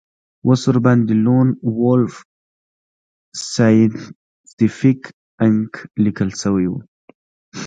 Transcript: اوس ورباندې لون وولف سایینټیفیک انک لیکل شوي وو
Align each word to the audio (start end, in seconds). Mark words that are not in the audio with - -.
اوس 0.45 0.61
ورباندې 0.69 1.13
لون 1.25 1.47
وولف 1.79 2.15
سایینټیفیک 3.53 5.01
انک 5.45 5.71
لیکل 6.03 6.29
شوي 6.41 6.67
وو 6.69 6.79